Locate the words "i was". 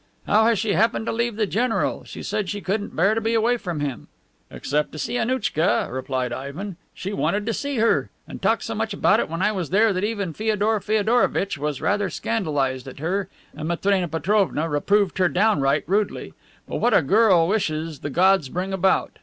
9.43-9.69